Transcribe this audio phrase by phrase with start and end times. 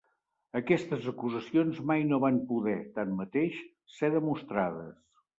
[0.59, 3.59] Aquestes acusacions mai no van poder, tanmateix,
[3.99, 4.97] ser demostrades.